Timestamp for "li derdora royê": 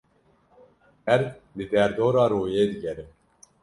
1.57-2.63